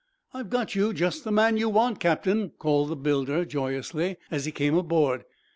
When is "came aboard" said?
4.51-5.25